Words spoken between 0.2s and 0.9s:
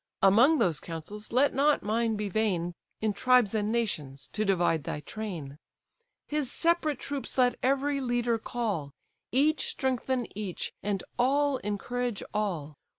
Among those